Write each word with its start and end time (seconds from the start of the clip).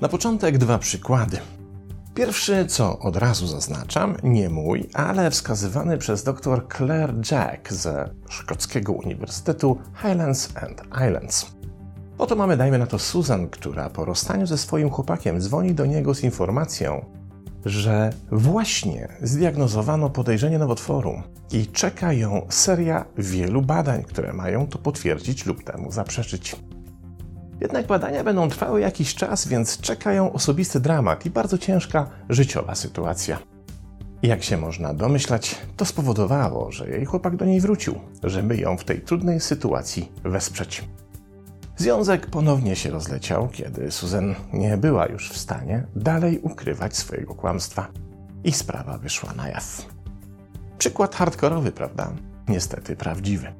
Na 0.00 0.08
początek 0.08 0.58
dwa 0.58 0.78
przykłady. 0.78 1.38
Pierwszy, 2.14 2.66
co 2.66 2.98
od 2.98 3.16
razu 3.16 3.46
zaznaczam, 3.46 4.16
nie 4.22 4.48
mój, 4.48 4.88
ale 4.94 5.30
wskazywany 5.30 5.98
przez 5.98 6.24
dr 6.24 6.66
Claire 6.76 7.14
Jack 7.30 7.72
ze 7.72 8.10
szkockiego 8.28 8.92
Uniwersytetu 8.92 9.78
Highlands 10.02 10.48
and 10.56 10.82
Islands. 11.08 11.46
Oto 12.18 12.36
mamy, 12.36 12.56
dajmy 12.56 12.78
na 12.78 12.86
to, 12.86 12.98
Susan, 12.98 13.48
która 13.48 13.90
po 13.90 14.04
rozstaniu 14.04 14.46
ze 14.46 14.58
swoim 14.58 14.90
chłopakiem 14.90 15.40
dzwoni 15.40 15.74
do 15.74 15.86
niego 15.86 16.14
z 16.14 16.22
informacją, 16.22 17.04
że 17.64 18.10
właśnie 18.32 19.08
zdiagnozowano 19.22 20.10
podejrzenie 20.10 20.58
nowotworu 20.58 21.22
i 21.52 21.66
czeka 21.66 22.12
ją 22.12 22.46
seria 22.48 23.04
wielu 23.18 23.62
badań, 23.62 24.02
które 24.02 24.32
mają 24.32 24.66
to 24.66 24.78
potwierdzić 24.78 25.46
lub 25.46 25.64
temu 25.64 25.92
zaprzeczyć. 25.92 26.56
Jednak 27.60 27.86
badania 27.86 28.24
będą 28.24 28.48
trwały 28.48 28.80
jakiś 28.80 29.14
czas, 29.14 29.48
więc 29.48 29.80
czekają 29.80 30.32
osobisty 30.32 30.80
dramat 30.80 31.26
i 31.26 31.30
bardzo 31.30 31.58
ciężka 31.58 32.10
życiowa 32.28 32.74
sytuacja. 32.74 33.38
Jak 34.22 34.42
się 34.42 34.56
można 34.56 34.94
domyślać, 34.94 35.56
to 35.76 35.84
spowodowało, 35.84 36.72
że 36.72 36.90
jej 36.90 37.04
chłopak 37.04 37.36
do 37.36 37.44
niej 37.44 37.60
wrócił, 37.60 37.94
żeby 38.22 38.56
ją 38.56 38.76
w 38.76 38.84
tej 38.84 39.00
trudnej 39.00 39.40
sytuacji 39.40 40.12
wesprzeć. 40.24 40.84
Związek 41.78 42.26
ponownie 42.26 42.76
się 42.76 42.90
rozleciał, 42.90 43.48
kiedy 43.48 43.90
Susan 43.90 44.34
nie 44.52 44.76
była 44.76 45.06
już 45.06 45.30
w 45.30 45.38
stanie 45.38 45.86
dalej 45.96 46.38
ukrywać 46.42 46.96
swojego 46.96 47.34
kłamstwa. 47.34 47.88
I 48.44 48.52
sprawa 48.52 48.98
wyszła 48.98 49.32
na 49.32 49.48
jaw. 49.48 49.86
Przykład 50.78 51.14
hardkorowy, 51.14 51.72
prawda? 51.72 52.12
Niestety 52.48 52.96
prawdziwy. 52.96 53.52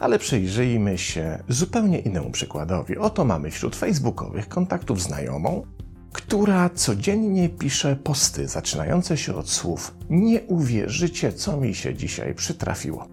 Ale 0.00 0.18
przyjrzyjmy 0.18 0.98
się 0.98 1.38
zupełnie 1.48 1.98
innemu 1.98 2.30
przykładowi. 2.30 2.98
Oto 2.98 3.24
mamy 3.24 3.50
wśród 3.50 3.76
facebookowych 3.76 4.48
kontaktów 4.48 5.02
znajomą, 5.02 5.66
która 6.12 6.70
codziennie 6.70 7.48
pisze 7.48 7.96
posty 7.96 8.48
zaczynające 8.48 9.16
się 9.16 9.34
od 9.34 9.50
słów: 9.50 9.94
Nie 10.10 10.42
uwierzycie, 10.42 11.32
co 11.32 11.56
mi 11.56 11.74
się 11.74 11.94
dzisiaj 11.94 12.34
przytrafiło. 12.34 13.08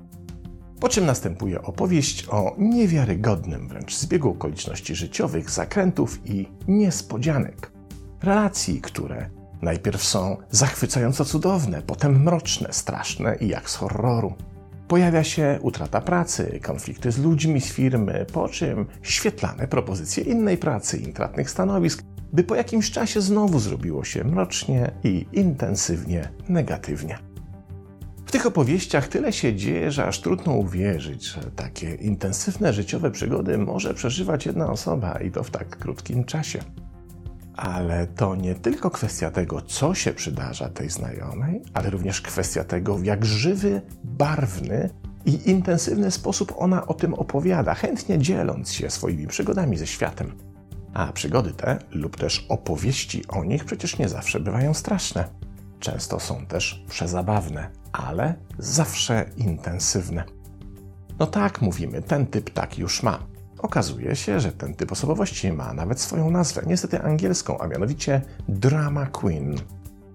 Po 0.80 0.90
czym 0.90 1.06
następuje 1.06 1.62
opowieść 1.62 2.26
o 2.30 2.56
niewiarygodnym 2.58 3.68
wręcz 3.68 3.96
zbiegu 3.96 4.30
okoliczności 4.30 4.96
życiowych, 4.96 5.50
zakrętów 5.50 6.20
i 6.26 6.48
niespodzianek. 6.68 7.72
Relacji, 8.24 8.82
które 8.82 9.30
najpierw 9.62 10.04
są 10.04 10.38
zachwycająco 10.52 11.26
cudowne, 11.26 11.82
potem 11.82 12.24
mroczne, 12.24 12.74
straszne 12.74 13.36
i 13.36 13.48
jak 13.48 13.70
z 13.70 13.76
horroru. 13.76 14.34
Pojawia 14.88 15.24
się 15.24 15.60
utrata 15.62 16.02
pracy, 16.02 16.60
konflikty 16.64 17.12
z 17.12 17.18
ludźmi 17.18 17.62
z 17.62 17.72
firmy, 17.72 18.26
po 18.34 18.50
czym 18.50 18.86
świetlane 19.02 19.68
propozycje 19.68 20.24
innej 20.24 20.58
pracy, 20.58 20.98
intratnych 20.98 21.50
stanowisk, 21.50 22.04
by 22.34 22.44
po 22.44 22.56
jakimś 22.56 22.92
czasie 22.92 23.22
znowu 23.22 23.60
zrobiło 23.60 24.04
się 24.04 24.24
mrocznie 24.24 24.92
i 25.04 25.26
intensywnie 25.32 26.30
negatywnie. 26.50 27.29
W 28.30 28.32
tych 28.32 28.46
opowieściach 28.46 29.08
tyle 29.08 29.34
się 29.34 29.56
dzieje, 29.56 29.92
że 29.92 30.06
aż 30.06 30.22
trudno 30.22 30.54
uwierzyć, 30.54 31.26
że 31.26 31.42
takie 31.42 31.96
intensywne 31.96 32.74
życiowe 32.74 33.12
przygody 33.12 33.58
może 33.58 33.94
przeżywać 33.94 34.46
jedna 34.46 34.72
osoba 34.72 35.20
i 35.20 35.32
to 35.32 35.44
w 35.44 35.50
tak 35.50 35.78
krótkim 35.78 36.24
czasie. 36.24 36.60
Ale 37.56 38.08
to 38.08 38.36
nie 38.36 38.56
tylko 38.56 38.90
kwestia 38.90 39.32
tego, 39.32 39.62
co 39.62 39.94
się 39.94 40.14
przydarza 40.14 40.70
tej 40.70 40.90
znajomej, 40.90 41.62
ale 41.74 41.90
również 41.90 42.22
kwestia 42.22 42.64
tego, 42.64 42.98
w 42.98 43.06
jak 43.06 43.26
żywy, 43.26 43.82
barwny 44.04 44.90
i 45.26 45.50
intensywny 45.50 46.12
sposób 46.12 46.54
ona 46.58 46.88
o 46.88 46.94
tym 46.94 47.14
opowiada, 47.14 47.74
chętnie 47.74 48.20
dzieląc 48.20 48.72
się 48.72 48.90
swoimi 48.90 49.28
przygodami 49.28 49.78
ze 49.78 49.88
światem. 49.88 50.32
A 50.94 51.14
przygody 51.14 51.52
te, 51.52 51.80
lub 51.92 52.18
też 52.18 52.46
opowieści 52.50 53.28
o 53.28 53.44
nich, 53.44 53.66
przecież 53.66 53.98
nie 53.98 54.10
zawsze 54.10 54.40
bywają 54.40 54.74
straszne. 54.74 55.49
Często 55.80 56.20
są 56.20 56.46
też 56.46 56.84
przezabawne, 56.90 57.72
ale 57.92 58.36
zawsze 58.58 59.26
intensywne. 59.38 60.24
No 61.20 61.28
tak, 61.28 61.62
mówimy, 61.62 62.02
ten 62.02 62.28
typ 62.28 62.50
tak 62.50 62.78
już 62.78 63.04
ma. 63.04 63.20
Okazuje 63.60 64.16
się, 64.16 64.40
że 64.40 64.52
ten 64.52 64.74
typ 64.74 64.92
osobowości 64.92 65.52
ma 65.52 65.74
nawet 65.74 66.00
swoją 66.00 66.32
nazwę, 66.32 66.62
niestety 66.68 67.02
angielską, 67.02 67.60
a 67.60 67.68
mianowicie 67.68 68.22
Drama 68.48 69.06
Queen. 69.06 69.56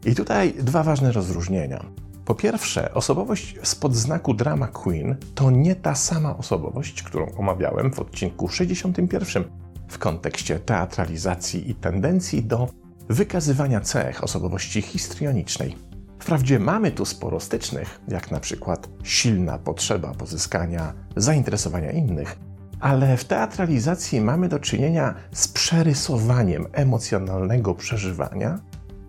I 0.04 0.14
tutaj 0.14 0.54
dwa 0.54 0.82
ważne 0.82 1.12
rozróżnienia. 1.12 1.84
Po 2.24 2.34
pierwsze, 2.34 2.94
osobowość 2.94 3.58
spod 3.62 3.96
znaku 3.96 4.34
Drama 4.34 4.66
Queen 4.68 5.16
to 5.34 5.50
nie 5.50 5.76
ta 5.76 5.94
sama 5.94 6.36
osobowość, 6.36 7.02
którą 7.02 7.32
omawiałem 7.36 7.92
w 7.92 8.00
odcinku 8.00 8.48
61 8.48 9.44
w 9.88 9.98
kontekście 9.98 10.58
teatralizacji 10.58 11.70
i 11.70 11.74
tendencji 11.74 12.44
do 12.44 12.68
wykazywania 13.08 13.80
cech 13.80 14.24
osobowości 14.24 14.82
histrionicznej. 14.82 15.76
Wprawdzie 16.18 16.58
mamy 16.58 16.90
tu 16.90 17.04
sporo 17.04 17.40
stycznych, 17.40 18.00
jak 18.08 18.30
na 18.30 18.40
przykład 18.40 18.88
silna 19.02 19.58
potrzeba 19.58 20.14
pozyskania 20.14 20.92
zainteresowania 21.16 21.90
innych, 21.90 22.38
ale 22.80 23.16
w 23.16 23.24
teatralizacji 23.24 24.20
mamy 24.20 24.48
do 24.48 24.58
czynienia 24.58 25.14
z 25.32 25.48
przerysowaniem 25.48 26.66
emocjonalnego 26.72 27.74
przeżywania, 27.74 28.58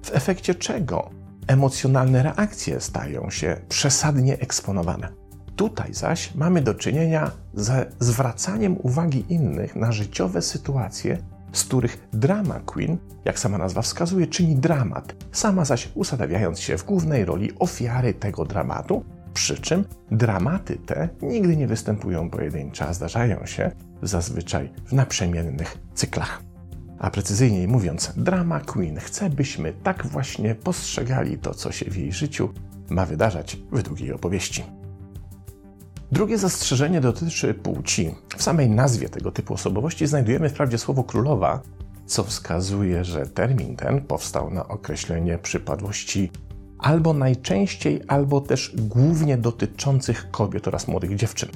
w 0.03 0.15
efekcie 0.15 0.55
czego 0.55 1.09
emocjonalne 1.47 2.23
reakcje 2.23 2.81
stają 2.81 3.29
się 3.29 3.61
przesadnie 3.69 4.39
eksponowane. 4.39 5.09
Tutaj 5.55 5.93
zaś 5.93 6.35
mamy 6.35 6.61
do 6.61 6.73
czynienia 6.73 7.31
ze 7.53 7.85
zwracaniem 7.99 8.77
uwagi 8.83 9.25
innych 9.29 9.75
na 9.75 9.91
życiowe 9.91 10.41
sytuacje, 10.41 11.17
z 11.57 11.63
których 11.63 12.07
drama 12.13 12.59
queen, 12.59 12.97
jak 13.25 13.39
sama 13.39 13.57
nazwa 13.57 13.81
wskazuje, 13.81 14.27
czyni 14.27 14.55
dramat, 14.55 15.15
sama 15.31 15.65
zaś 15.65 15.89
usadawiając 15.95 16.59
się 16.59 16.77
w 16.77 16.85
głównej 16.85 17.25
roli 17.25 17.51
ofiary 17.59 18.13
tego 18.13 18.45
dramatu, 18.45 19.05
przy 19.33 19.61
czym 19.61 19.85
dramaty 20.11 20.77
te 20.77 21.09
nigdy 21.21 21.57
nie 21.57 21.67
występują 21.67 22.29
pojedynczo, 22.29 22.85
a 22.85 22.93
zdarzają 22.93 23.45
się 23.45 23.71
zazwyczaj 24.01 24.71
w 24.85 24.93
naprzemiennych 24.93 25.77
cyklach. 25.93 26.41
A 26.99 27.11
precyzyjniej 27.11 27.67
mówiąc, 27.67 28.13
drama 28.17 28.59
queen 28.59 28.99
chce, 28.99 29.29
byśmy 29.29 29.73
tak 29.83 30.05
właśnie 30.05 30.55
postrzegali 30.55 31.37
to, 31.37 31.53
co 31.53 31.71
się 31.71 31.85
w 31.91 31.97
jej 31.97 32.11
życiu 32.11 32.49
ma 32.89 33.05
wydarzać 33.05 33.57
według 33.71 33.99
jej 33.99 34.13
opowieści. 34.13 34.63
Drugie 36.11 36.37
zastrzeżenie 36.37 37.01
dotyczy 37.01 37.53
płci. 37.53 38.15
W 38.37 38.43
samej 38.43 38.69
nazwie 38.69 39.09
tego 39.09 39.31
typu 39.31 39.53
osobowości 39.53 40.07
znajdujemy 40.07 40.49
wprawdzie 40.49 40.77
słowo 40.77 41.03
królowa, 41.03 41.61
co 42.05 42.23
wskazuje, 42.23 43.03
że 43.03 43.25
termin 43.25 43.75
ten 43.75 44.01
powstał 44.01 44.49
na 44.49 44.67
określenie 44.67 45.37
przypadłości 45.37 46.31
albo 46.79 47.13
najczęściej, 47.13 48.01
albo 48.07 48.41
też 48.41 48.73
głównie 48.77 49.37
dotyczących 49.37 50.31
kobiet 50.31 50.67
oraz 50.67 50.87
młodych 50.87 51.15
dziewczyn. 51.15 51.49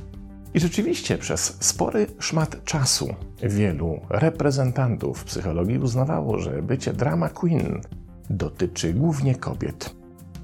I 0.53 0.59
rzeczywiście 0.59 1.17
przez 1.17 1.57
spory 1.59 2.07
szmat 2.19 2.63
czasu 2.63 3.15
wielu 3.43 3.99
reprezentantów 4.09 5.23
psychologii 5.23 5.77
uznawało, 5.77 6.39
że 6.39 6.61
bycie 6.61 6.93
drama 6.93 7.29
queen 7.29 7.81
dotyczy 8.29 8.93
głównie 8.93 9.35
kobiet. 9.35 9.98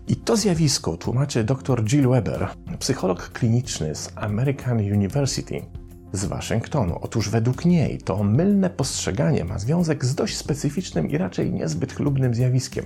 I 0.07 0.15
to 0.15 0.37
zjawisko 0.37 0.97
tłumaczy 0.97 1.43
dr 1.43 1.83
Jill 1.83 2.09
Weber, 2.09 2.47
psycholog 2.79 3.29
kliniczny 3.29 3.95
z 3.95 4.11
American 4.15 4.77
University 4.77 5.61
z 6.13 6.25
Waszyngtonu. 6.25 6.99
Otóż 7.01 7.29
według 7.29 7.65
niej 7.65 7.97
to 7.97 8.23
mylne 8.23 8.69
postrzeganie 8.69 9.45
ma 9.45 9.59
związek 9.59 10.05
z 10.05 10.15
dość 10.15 10.37
specyficznym 10.37 11.09
i 11.09 11.17
raczej 11.17 11.53
niezbyt 11.53 11.93
chlubnym 11.93 12.35
zjawiskiem. 12.35 12.85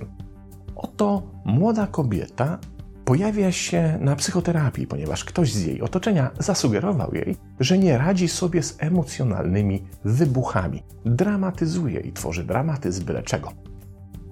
Oto 0.76 1.22
młoda 1.44 1.86
kobieta 1.86 2.58
pojawia 3.04 3.52
się 3.52 3.98
na 4.00 4.16
psychoterapii, 4.16 4.86
ponieważ 4.86 5.24
ktoś 5.24 5.52
z 5.52 5.64
jej 5.64 5.82
otoczenia 5.82 6.30
zasugerował 6.38 7.14
jej, 7.14 7.36
że 7.60 7.78
nie 7.78 7.98
radzi 7.98 8.28
sobie 8.28 8.62
z 8.62 8.76
emocjonalnymi 8.78 9.82
wybuchami. 10.04 10.82
Dramatyzuje 11.04 12.00
i 12.00 12.12
tworzy 12.12 12.44
dramatyzm 12.44 13.04
byle 13.04 13.22
czego. 13.22 13.69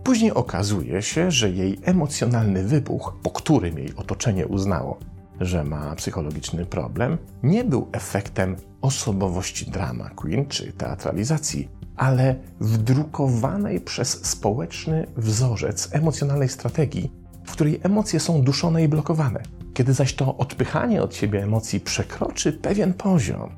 Później 0.08 0.34
okazuje 0.34 1.02
się, 1.02 1.30
że 1.30 1.50
jej 1.50 1.78
emocjonalny 1.82 2.64
wybuch, 2.64 3.16
po 3.22 3.30
którym 3.30 3.78
jej 3.78 3.96
otoczenie 3.96 4.46
uznało, 4.46 4.98
że 5.40 5.64
ma 5.64 5.94
psychologiczny 5.94 6.66
problem, 6.66 7.18
nie 7.42 7.64
był 7.64 7.88
efektem 7.92 8.56
osobowości 8.80 9.70
drama 9.70 10.10
queen 10.10 10.46
czy 10.46 10.72
teatralizacji, 10.72 11.68
ale 11.96 12.36
wdrukowanej 12.60 13.80
przez 13.80 14.26
społeczny 14.26 15.06
wzorzec 15.16 15.88
emocjonalnej 15.92 16.48
strategii, 16.48 17.12
w 17.44 17.52
której 17.52 17.80
emocje 17.82 18.20
są 18.20 18.42
duszone 18.42 18.84
i 18.84 18.88
blokowane. 18.88 19.42
Kiedy 19.74 19.92
zaś 19.92 20.14
to 20.14 20.36
odpychanie 20.36 21.02
od 21.02 21.14
siebie 21.14 21.42
emocji 21.42 21.80
przekroczy 21.80 22.52
pewien 22.52 22.94
poziom, 22.94 23.50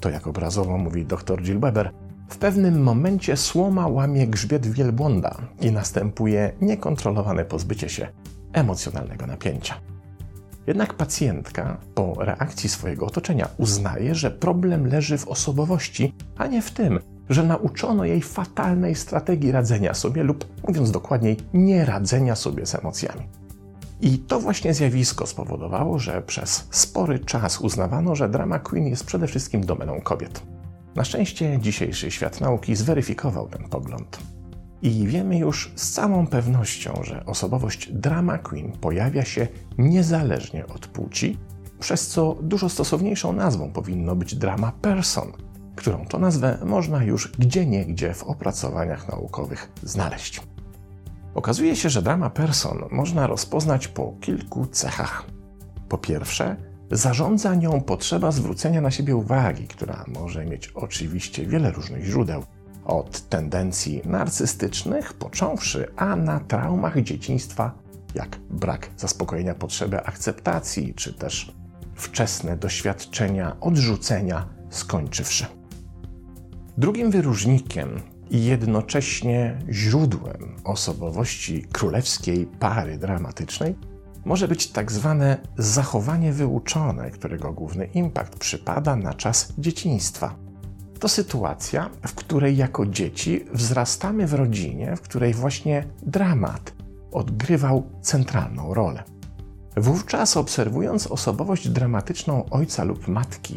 to 0.00 0.10
jak 0.10 0.26
obrazowo 0.26 0.78
mówi 0.78 1.04
dr 1.04 1.42
Jill 1.42 1.60
Weber, 1.60 1.90
w 2.28 2.38
pewnym 2.38 2.82
momencie 2.82 3.36
słoma 3.36 3.86
łamie 3.86 4.26
grzbiet 4.26 4.66
wielbłąda 4.66 5.36
i 5.60 5.72
następuje 5.72 6.52
niekontrolowane 6.60 7.44
pozbycie 7.44 7.88
się 7.88 8.08
emocjonalnego 8.52 9.26
napięcia. 9.26 9.74
Jednak 10.66 10.94
pacjentka 10.94 11.76
po 11.94 12.14
reakcji 12.18 12.68
swojego 12.68 13.06
otoczenia 13.06 13.48
uznaje, 13.58 14.14
że 14.14 14.30
problem 14.30 14.86
leży 14.86 15.18
w 15.18 15.28
osobowości, 15.28 16.14
a 16.36 16.46
nie 16.46 16.62
w 16.62 16.70
tym, 16.70 17.00
że 17.28 17.42
nauczono 17.44 18.04
jej 18.04 18.22
fatalnej 18.22 18.94
strategii 18.94 19.52
radzenia 19.52 19.94
sobie 19.94 20.22
lub, 20.22 20.44
mówiąc 20.68 20.90
dokładniej, 20.90 21.36
nie 21.52 21.84
radzenia 21.84 22.36
sobie 22.36 22.66
z 22.66 22.74
emocjami. 22.74 23.22
I 24.00 24.18
to 24.18 24.40
właśnie 24.40 24.74
zjawisko 24.74 25.26
spowodowało, 25.26 25.98
że 25.98 26.22
przez 26.22 26.68
spory 26.70 27.18
czas 27.18 27.60
uznawano, 27.60 28.14
że 28.14 28.28
drama 28.28 28.58
queen 28.58 28.86
jest 28.86 29.04
przede 29.04 29.26
wszystkim 29.26 29.66
domeną 29.66 30.00
kobiet. 30.00 30.42
Na 30.98 31.04
szczęście 31.04 31.58
dzisiejszy 31.60 32.10
świat 32.10 32.40
nauki 32.40 32.76
zweryfikował 32.76 33.48
ten 33.48 33.68
pogląd. 33.68 34.18
I 34.82 35.06
wiemy 35.06 35.38
już 35.38 35.72
z 35.76 35.90
całą 35.90 36.26
pewnością, 36.26 37.00
że 37.02 37.26
osobowość 37.26 37.92
drama 37.92 38.38
queen 38.38 38.72
pojawia 38.72 39.24
się 39.24 39.48
niezależnie 39.78 40.66
od 40.66 40.86
płci, 40.86 41.38
przez 41.80 42.08
co 42.08 42.36
dużo 42.42 42.68
stosowniejszą 42.68 43.32
nazwą 43.32 43.72
powinno 43.72 44.16
być 44.16 44.34
drama 44.34 44.72
person, 44.72 45.32
którą 45.76 46.06
to 46.06 46.18
nazwę 46.18 46.58
można 46.64 47.04
już 47.04 47.32
gdzieniegdzie 47.32 48.14
w 48.14 48.24
opracowaniach 48.24 49.08
naukowych 49.08 49.72
znaleźć. 49.82 50.40
Okazuje 51.34 51.76
się, 51.76 51.90
że 51.90 52.02
drama 52.02 52.30
person 52.30 52.84
można 52.90 53.26
rozpoznać 53.26 53.88
po 53.88 54.14
kilku 54.20 54.66
cechach. 54.66 55.24
Po 55.88 55.98
pierwsze, 55.98 56.56
zarządza 56.90 57.54
nią 57.54 57.80
potrzeba 57.80 58.30
zwrócenia 58.30 58.80
na 58.80 58.90
siebie 58.90 59.16
uwagi, 59.16 59.68
która 59.68 60.04
może 60.06 60.44
mieć 60.44 60.68
oczywiście 60.68 61.46
wiele 61.46 61.70
różnych 61.70 62.04
źródeł, 62.04 62.44
od 62.84 63.28
tendencji 63.28 64.02
narcystycznych, 64.04 65.12
począwszy, 65.12 65.86
a 65.96 66.16
na 66.16 66.40
traumach 66.40 67.02
dzieciństwa, 67.02 67.72
jak 68.14 68.38
brak 68.50 68.90
zaspokojenia 68.96 69.54
potrzeby 69.54 70.04
akceptacji, 70.04 70.94
czy 70.94 71.12
też 71.12 71.52
wczesne 71.94 72.56
doświadczenia 72.56 73.56
odrzucenia, 73.60 74.48
skończywszy. 74.70 75.46
Drugim 76.78 77.10
wyróżnikiem 77.10 78.00
i 78.30 78.44
jednocześnie 78.44 79.58
źródłem 79.70 80.56
osobowości 80.64 81.66
królewskiej 81.72 82.46
pary 82.46 82.98
dramatycznej 82.98 83.74
może 84.28 84.48
być 84.48 84.70
tak 84.70 84.92
zwane 84.92 85.38
zachowanie 85.58 86.32
wyuczone, 86.32 87.10
którego 87.10 87.52
główny 87.52 87.84
impact 87.84 88.36
przypada 88.38 88.96
na 88.96 89.14
czas 89.14 89.52
dzieciństwa. 89.58 90.34
To 91.00 91.08
sytuacja, 91.08 91.90
w 92.06 92.14
której 92.14 92.56
jako 92.56 92.86
dzieci 92.86 93.44
wzrastamy 93.52 94.26
w 94.26 94.34
rodzinie, 94.34 94.96
w 94.96 95.00
której 95.00 95.34
właśnie 95.34 95.84
dramat 96.02 96.72
odgrywał 97.12 97.82
centralną 98.02 98.74
rolę. 98.74 99.02
Wówczas 99.76 100.36
obserwując 100.36 101.06
osobowość 101.06 101.68
dramatyczną 101.68 102.44
ojca 102.50 102.84
lub 102.84 103.08
matki 103.08 103.56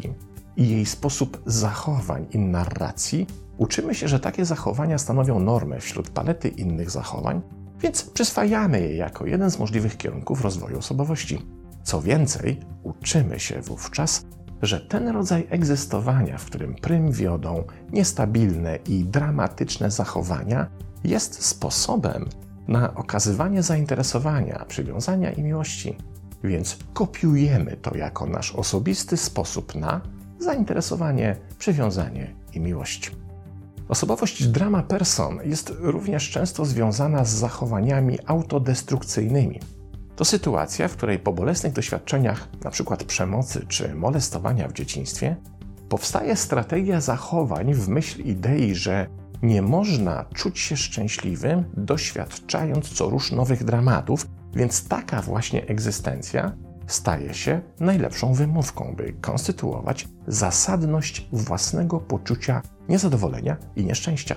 i 0.56 0.68
jej 0.68 0.86
sposób 0.86 1.42
zachowań 1.46 2.26
i 2.30 2.38
narracji, 2.38 3.26
uczymy 3.58 3.94
się, 3.94 4.08
że 4.08 4.20
takie 4.20 4.44
zachowania 4.44 4.98
stanowią 4.98 5.40
normę 5.40 5.80
wśród 5.80 6.10
palety 6.10 6.48
innych 6.48 6.90
zachowań, 6.90 7.40
więc 7.82 8.02
przyswajamy 8.02 8.80
je 8.80 8.96
jako 8.96 9.26
jeden 9.26 9.50
z 9.50 9.58
możliwych 9.58 9.96
kierunków 9.96 10.40
rozwoju 10.40 10.78
osobowości. 10.78 11.46
Co 11.82 12.02
więcej, 12.02 12.60
uczymy 12.82 13.40
się 13.40 13.60
wówczas, 13.60 14.26
że 14.62 14.80
ten 14.80 15.08
rodzaj 15.08 15.46
egzystowania, 15.50 16.38
w 16.38 16.44
którym 16.44 16.74
prym 16.74 17.12
wiodą 17.12 17.64
niestabilne 17.92 18.76
i 18.76 19.04
dramatyczne 19.04 19.90
zachowania, 19.90 20.66
jest 21.04 21.44
sposobem 21.44 22.28
na 22.68 22.94
okazywanie 22.94 23.62
zainteresowania, 23.62 24.64
przywiązania 24.68 25.30
i 25.30 25.42
miłości. 25.42 25.96
Więc 26.44 26.78
kopiujemy 26.92 27.76
to 27.76 27.96
jako 27.96 28.26
nasz 28.26 28.52
osobisty 28.54 29.16
sposób 29.16 29.74
na 29.74 30.00
zainteresowanie, 30.38 31.36
przywiązanie 31.58 32.34
i 32.52 32.60
miłość. 32.60 33.12
Osobowość 33.92 34.46
drama 34.46 34.82
person 34.82 35.38
jest 35.44 35.72
również 35.80 36.30
często 36.30 36.64
związana 36.64 37.24
z 37.24 37.28
zachowaniami 37.28 38.18
autodestrukcyjnymi. 38.26 39.60
To 40.16 40.24
sytuacja, 40.24 40.88
w 40.88 40.96
której 40.96 41.18
po 41.18 41.32
bolesnych 41.32 41.72
doświadczeniach, 41.72 42.48
np. 42.62 42.96
przemocy 43.06 43.66
czy 43.68 43.94
molestowania 43.94 44.68
w 44.68 44.72
dzieciństwie, 44.72 45.36
powstaje 45.88 46.36
strategia 46.36 47.00
zachowań 47.00 47.74
w 47.74 47.88
myśl 47.88 48.22
idei, 48.22 48.74
że 48.74 49.06
nie 49.42 49.62
można 49.62 50.24
czuć 50.34 50.58
się 50.58 50.76
szczęśliwym, 50.76 51.64
doświadczając 51.76 52.88
co 52.88 53.08
rusz 53.08 53.32
nowych 53.32 53.64
dramatów, 53.64 54.26
więc 54.54 54.88
taka 54.88 55.22
właśnie 55.22 55.66
egzystencja 55.66 56.56
staje 56.86 57.34
się 57.34 57.60
najlepszą 57.80 58.34
wymówką, 58.34 58.94
by 58.96 59.14
konstytuować 59.20 60.08
zasadność 60.26 61.28
własnego 61.32 62.00
poczucia 62.00 62.62
niezadowolenia 62.88 63.56
i 63.76 63.84
nieszczęścia. 63.84 64.36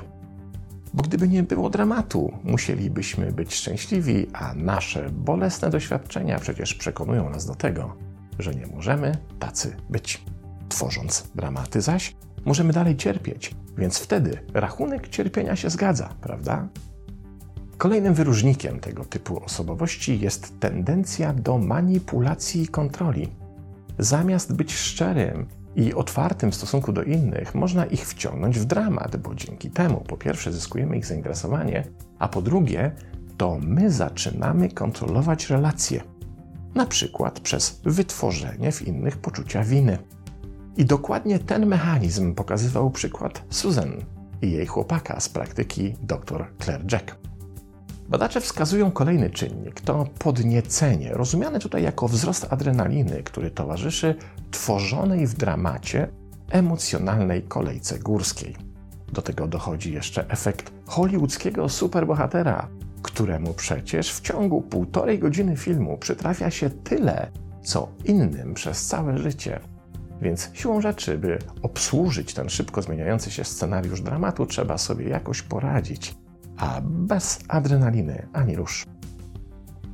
Bo 0.94 1.04
gdyby 1.04 1.28
nie 1.28 1.44
było 1.44 1.70
dramatu, 1.70 2.32
musielibyśmy 2.44 3.32
być 3.32 3.56
szczęśliwi, 3.56 4.28
a 4.34 4.54
nasze 4.54 5.10
bolesne 5.10 5.70
doświadczenia 5.70 6.40
przecież 6.40 6.76
przekonują 6.76 7.30
nas 7.30 7.46
do 7.46 7.56
tego, 7.56 7.96
że 8.40 8.56
nie 8.56 8.68
możemy 8.68 9.18
tacy 9.40 9.76
być. 9.90 10.24
Tworząc 10.70 11.28
dramaty 11.36 11.82
zaś, 11.82 12.16
możemy 12.46 12.74
dalej 12.74 12.98
cierpieć, 12.98 13.56
więc 13.78 14.00
wtedy 14.00 14.40
rachunek 14.54 15.08
cierpienia 15.08 15.56
się 15.56 15.70
zgadza, 15.70 16.10
prawda? 16.22 16.68
Kolejnym 17.78 18.14
wyróżnikiem 18.14 18.80
tego 18.80 19.06
typu 19.06 19.44
osobowości 19.44 20.20
jest 20.20 20.60
tendencja 20.60 21.34
do 21.34 21.58
manipulacji 21.58 22.62
i 22.62 22.68
kontroli. 22.68 23.30
Zamiast 24.00 24.54
być 24.54 24.74
szczerym 24.74 25.46
i 25.76 25.94
otwartym 25.94 26.52
w 26.52 26.56
stosunku 26.56 26.94
do 26.94 27.04
innych, 27.04 27.56
można 27.56 27.86
ich 27.86 28.08
wciągnąć 28.08 28.60
w 28.60 28.66
dramat, 28.66 29.18
bo 29.18 29.36
dzięki 29.36 29.70
temu 29.70 30.04
po 30.08 30.18
pierwsze 30.18 30.52
zyskujemy 30.52 30.98
ich 30.98 31.06
zainteresowanie, 31.06 31.88
a 32.20 32.28
po 32.28 32.42
drugie 32.42 32.92
to 33.38 33.60
my 33.62 33.92
zaczynamy 33.92 34.70
kontrolować 34.70 35.50
relacje, 35.50 36.02
na 36.76 36.86
przykład 36.86 37.40
przez 37.40 37.82
wytworzenie 37.84 38.72
w 38.72 38.88
innych 38.88 39.18
poczucia 39.18 39.64
winy. 39.64 39.98
I 40.78 40.86
dokładnie 40.86 41.40
ten 41.40 41.66
mechanizm 41.66 42.36
pokazywał 42.36 42.92
przykład 42.92 43.44
Susan 43.50 43.92
i 44.42 44.52
jej 44.52 44.66
chłopaka 44.66 45.20
z 45.20 45.30
praktyki 45.30 45.94
dr 46.02 46.46
Claire 46.60 46.86
Jack. 46.92 47.16
Badacze 48.10 48.42
wskazują 48.42 48.92
kolejny 48.92 49.30
czynnik 49.30 49.82
to 49.82 50.08
podniecenie, 50.20 51.14
rozumiane 51.14 51.60
tutaj 51.60 51.84
jako 51.84 52.08
wzrost 52.08 52.48
adrenaliny, 52.50 53.24
który 53.24 53.52
towarzyszy 53.52 54.16
tworzonej 54.52 55.28
w 55.28 55.34
dramacie 55.34 56.08
emocjonalnej 56.50 57.44
kolejce 57.44 58.00
górskiej. 58.00 58.56
Do 59.14 59.22
tego 59.22 59.48
dochodzi 59.48 59.94
jeszcze 59.94 60.30
efekt 60.30 60.72
hollywoodzkiego 60.86 61.70
superbohatera, 61.70 62.68
któremu 63.02 63.54
przecież 63.54 64.14
w 64.14 64.22
ciągu 64.22 64.62
półtorej 64.62 65.20
godziny 65.20 65.58
filmu 65.58 65.98
przytrafia 65.98 66.52
się 66.52 66.70
tyle, 66.70 67.28
co 67.64 67.90
innym 68.04 68.54
przez 68.54 68.86
całe 68.86 69.18
życie. 69.18 69.60
Więc 70.22 70.50
siłą 70.54 70.82
rzeczy, 70.82 71.18
by 71.18 71.40
obsłużyć 71.62 72.34
ten 72.34 72.50
szybko 72.50 72.82
zmieniający 72.82 73.32
się 73.32 73.44
scenariusz 73.44 74.02
dramatu, 74.02 74.46
trzeba 74.46 74.78
sobie 74.78 75.10
jakoś 75.10 75.42
poradzić 75.42 76.16
a 76.58 76.82
bez 76.82 77.40
adrenaliny 77.48 78.28
ani 78.34 78.56
rusz. 78.56 78.86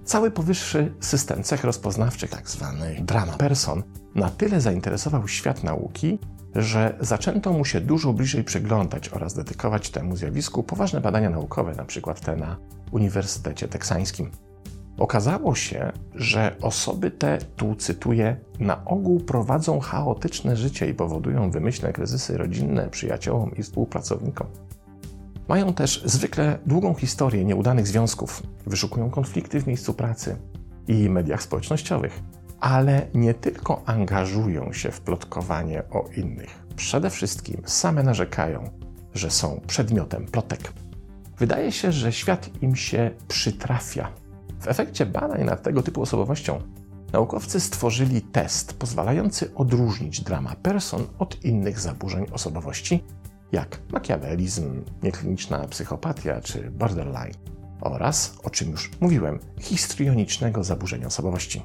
Cały 0.03 0.31
powyższy 0.31 0.93
system 0.99 1.43
cech 1.43 1.63
rozpoznawczych, 1.63 2.29
tzw. 2.29 2.75
Tak 2.79 3.05
drama 3.05 3.33
person, 3.33 3.83
na 4.15 4.29
tyle 4.29 4.61
zainteresował 4.61 5.27
świat 5.27 5.63
nauki, 5.63 6.19
że 6.55 6.97
zaczęto 6.99 7.53
mu 7.53 7.65
się 7.65 7.81
dużo 7.81 8.13
bliżej 8.13 8.43
przyglądać 8.43 9.09
oraz 9.09 9.33
dedykować 9.33 9.89
temu 9.89 10.15
zjawisku 10.15 10.63
poważne 10.63 11.01
badania 11.01 11.29
naukowe, 11.29 11.71
np. 11.71 12.13
te 12.25 12.35
na 12.35 12.57
Uniwersytecie 12.91 13.67
Teksańskim. 13.67 14.31
Okazało 14.97 15.55
się, 15.55 15.91
że 16.15 16.55
osoby 16.61 17.11
te, 17.11 17.37
tu 17.55 17.75
cytuję, 17.75 18.37
na 18.59 18.85
ogół 18.85 19.19
prowadzą 19.19 19.79
chaotyczne 19.79 20.57
życie 20.57 20.89
i 20.89 20.93
powodują 20.93 21.51
wymyślne 21.51 21.93
kryzysy 21.93 22.37
rodzinne 22.37 22.89
przyjaciołom 22.89 23.55
i 23.55 23.63
współpracownikom. 23.63 24.47
Mają 25.51 25.74
też 25.74 26.03
zwykle 26.05 26.60
długą 26.65 26.93
historię 26.93 27.46
nieudanych 27.46 27.88
związków, 27.88 28.43
wyszukują 28.65 29.10
konflikty 29.10 29.62
w 29.62 29.67
miejscu 29.67 29.93
pracy 29.93 30.38
i 30.88 31.10
mediach 31.10 31.43
społecznościowych, 31.43 32.20
ale 32.60 33.08
nie 33.13 33.34
tylko 33.34 33.81
angażują 33.86 34.74
się 34.74 34.91
w 34.91 35.01
plotkowanie 35.01 35.84
o 35.89 36.05
innych. 36.17 36.65
Przede 36.75 37.10
wszystkim 37.10 37.62
same 37.65 38.03
narzekają, 38.03 38.70
że 39.13 39.31
są 39.31 39.62
przedmiotem 39.67 40.25
plotek. 40.25 40.74
Wydaje 41.38 41.72
się, 41.72 41.91
że 41.91 42.12
świat 42.12 42.50
im 42.62 42.75
się 42.75 43.12
przytrafia. 43.27 44.12
W 44.60 44.67
efekcie 44.67 45.05
badań 45.05 45.43
nad 45.43 45.63
tego 45.63 45.84
typu 45.84 46.01
osobowością 46.01 46.62
naukowcy 47.13 47.60
stworzyli 47.60 48.22
test 48.22 48.74
pozwalający 48.74 49.55
odróżnić 49.55 50.22
drama 50.22 50.55
person 50.55 51.08
od 51.20 51.46
innych 51.46 51.79
zaburzeń 51.79 52.25
osobowości 52.31 53.03
jak 53.51 53.79
makiawelizm, 53.91 54.84
niekliniczna 55.03 55.67
psychopatia 55.67 56.41
czy 56.41 56.72
borderline 56.72 57.34
oraz, 57.81 58.38
o 58.43 58.50
czym 58.50 58.72
już 58.72 58.91
mówiłem, 59.01 59.39
histrionicznego 59.60 60.63
zaburzenia 60.63 61.08
osobowości. 61.08 61.63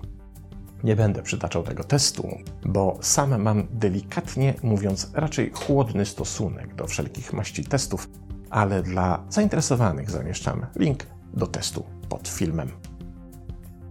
Nie 0.85 0.97
będę 0.97 1.23
przytaczał 1.23 1.63
tego 1.63 1.85
testu, 1.85 2.39
bo 2.65 2.99
sam 3.01 3.43
mam 3.43 3.67
delikatnie 3.71 4.55
mówiąc 4.63 5.11
raczej 5.15 5.51
chłodny 5.55 6.07
stosunek 6.07 6.75
do 6.75 6.87
wszelkich 6.87 7.33
maści 7.33 7.65
testów, 7.65 8.09
ale 8.51 8.83
dla 8.83 9.25
zainteresowanych 9.29 10.11
zamieszczam 10.11 10.67
link 10.77 11.07
do 11.35 11.47
testu 11.47 11.85
pod 12.09 12.29
filmem. 12.29 12.71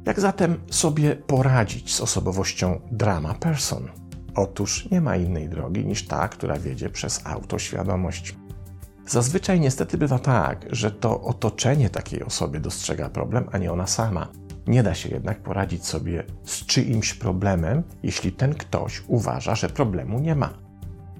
Jak 0.05 0.19
zatem 0.19 0.59
sobie 0.71 1.15
poradzić 1.15 1.95
z 1.95 2.01
osobowością 2.01 2.81
drama 2.91 3.33
person? 3.33 3.89
Otóż 4.35 4.91
nie 4.91 5.01
ma 5.01 5.15
innej 5.15 5.49
drogi 5.49 5.85
niż 5.85 6.07
ta, 6.07 6.27
która 6.27 6.59
wiedzie 6.59 6.89
przez 6.89 7.21
autoświadomość. 7.25 8.35
Zazwyczaj 9.07 9.59
niestety 9.59 9.97
bywa 9.97 10.19
tak, 10.19 10.65
że 10.71 10.91
to 10.91 11.21
otoczenie 11.21 11.89
takiej 11.89 12.23
osoby 12.23 12.59
dostrzega 12.59 13.09
problem, 13.09 13.45
a 13.51 13.57
nie 13.57 13.71
ona 13.71 13.87
sama. 13.87 14.27
Nie 14.67 14.83
da 14.83 14.93
się 14.95 15.09
jednak 15.09 15.39
poradzić 15.39 15.85
sobie 15.85 16.23
z 16.43 16.65
czyimś 16.65 17.13
problemem, 17.13 17.83
jeśli 18.03 18.31
ten 18.31 18.53
ktoś 18.53 19.03
uważa, 19.07 19.55
że 19.55 19.69
problemu 19.69 20.19
nie 20.19 20.35
ma. 20.35 20.65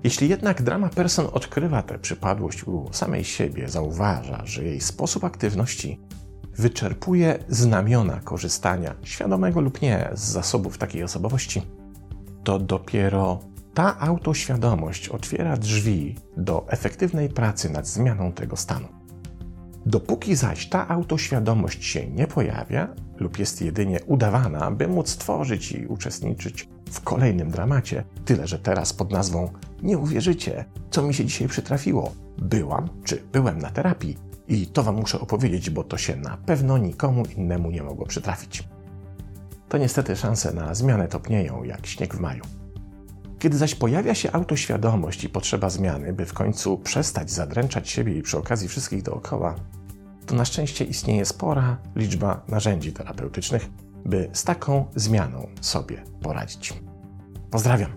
Jeśli 0.04 0.30
jednak 0.30 0.62
drama 0.62 0.90
person 0.90 1.28
odkrywa 1.34 1.82
tę 1.82 2.00
przypadłość 2.00 2.64
u 2.64 2.90
samej 2.92 3.24
siebie, 3.24 3.70
zauważa, 3.70 4.42
że 4.46 4.64
jej 4.64 4.82
sposób 4.82 5.24
aktywności 5.24 6.00
wyczerpuje 6.58 7.40
znamiona 7.50 8.20
korzystania, 8.20 8.96
świadomego 9.04 9.62
lub 9.62 9.82
nie, 9.82 10.10
z 10.14 10.20
zasobów 10.20 10.78
takiej 10.78 11.04
osobowości, 11.04 11.62
to 12.46 12.60
dopiero 12.60 13.40
ta 13.74 14.00
autoświadomość 14.00 15.10
otwiera 15.10 15.58
drzwi 15.58 16.16
do 16.38 16.66
efektywnej 16.70 17.30
pracy 17.30 17.70
nad 17.70 17.88
zmianą 17.88 18.32
tego 18.32 18.56
stanu. 18.56 18.88
Dopóki 19.86 20.36
zaś 20.36 20.70
ta 20.70 20.88
autoświadomość 20.88 21.86
się 21.86 22.08
nie 22.08 22.28
pojawia 22.28 22.88
lub 23.18 23.40
jest 23.40 23.62
jedynie 23.62 24.00
udawana, 24.06 24.72
by 24.72 24.88
móc 24.88 25.18
tworzyć 25.18 25.72
i 25.72 25.88
uczestniczyć 25.88 26.70
w 26.92 27.02
kolejnym 27.02 27.52
dramacie, 27.52 28.04
tyle 28.26 28.48
że 28.48 28.60
teraz 28.60 28.94
pod 28.94 29.12
nazwą 29.12 29.50
Nie 29.84 29.98
uwierzycie, 29.98 30.66
co 30.90 31.04
mi 31.04 31.14
się 31.14 31.26
dzisiaj 31.26 31.48
przytrafiło. 31.48 32.12
Byłam 32.38 32.90
czy 33.04 33.24
byłem 33.34 33.60
na 33.60 33.70
terapii 33.70 34.18
i 34.48 34.68
to 34.68 34.84
Wam 34.84 34.96
muszę 34.96 35.20
opowiedzieć, 35.20 35.70
bo 35.70 35.84
to 35.84 35.98
się 35.98 36.16
na 36.16 36.38
pewno 36.38 36.78
nikomu 36.78 37.24
innemu 37.38 37.72
nie 37.72 37.84
mogło 37.84 38.06
przytrafić. 38.06 38.75
To 39.70 39.78
niestety 39.78 40.16
szanse 40.16 40.54
na 40.54 40.76
zmianę 40.76 41.08
topnieją 41.08 41.64
jak 41.64 41.88
śnieg 41.88 42.16
w 42.16 42.20
maju. 42.20 42.44
Kiedy 43.40 43.58
zaś 43.58 43.76
pojawia 43.76 44.16
się 44.16 44.32
autoświadomość 44.32 45.24
i 45.24 45.30
potrzeba 45.30 45.70
zmiany, 45.70 46.14
by 46.14 46.26
w 46.26 46.34
końcu 46.34 46.78
przestać 46.78 47.32
zadręczać 47.32 47.90
siebie 47.90 48.18
i 48.18 48.22
przy 48.22 48.38
okazji 48.38 48.68
wszystkich 48.68 49.04
dookoła, 49.04 49.56
to 50.26 50.36
na 50.36 50.46
szczęście 50.46 50.86
istnieje 50.86 51.26
spora 51.26 51.78
liczba 51.96 52.44
narzędzi 52.48 52.94
terapeutycznych, 52.94 53.70
by 54.06 54.30
z 54.34 54.44
taką 54.44 54.86
zmianą 54.96 55.48
sobie 55.62 56.04
poradzić. 56.22 56.74
Pozdrawiam. 57.52 57.92